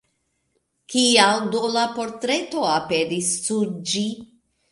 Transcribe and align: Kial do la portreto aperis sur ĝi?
Kial 0.93 1.43
do 1.55 1.61
la 1.75 1.83
portreto 1.99 2.65
aperis 2.71 3.31
sur 3.45 3.71
ĝi? 3.93 4.05